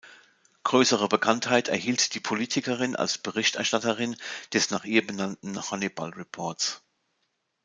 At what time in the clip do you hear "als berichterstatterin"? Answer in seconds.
2.95-4.15